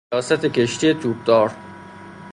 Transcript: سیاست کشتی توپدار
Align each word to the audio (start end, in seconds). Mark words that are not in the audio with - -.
سیاست 0.13 0.45
کشتی 0.45 0.93
توپدار 0.93 1.51